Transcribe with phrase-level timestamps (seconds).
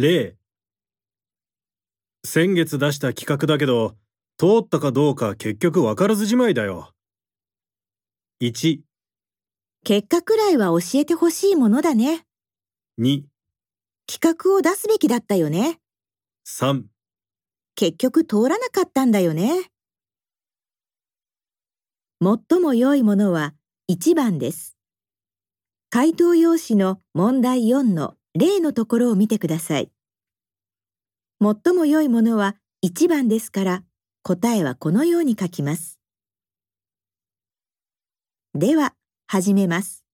[0.00, 0.34] 例
[2.24, 3.96] 先月出した企画だけど、
[4.38, 6.94] 通ったかどうか結局わからずじまいだよ。
[8.40, 8.80] 1、
[9.84, 12.24] 結果くらいは教えてほしいものだね。
[12.98, 13.24] 2、
[14.06, 15.80] 企画を出すべきだったよね。
[16.46, 16.84] 3
[17.74, 19.70] 結局通らなかったんだよね。
[22.22, 23.52] 最も良いものは
[23.92, 24.78] 1番です。
[25.90, 29.90] 回答用紙の問題4の例のところを見てください。
[31.40, 33.82] 最も良いものは1番ですから
[34.22, 35.98] 答えはこのように書きます。
[38.54, 38.94] では
[39.26, 40.04] 始めます。